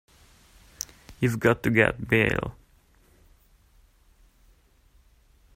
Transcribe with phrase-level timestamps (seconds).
[1.19, 2.55] We've got to get bail.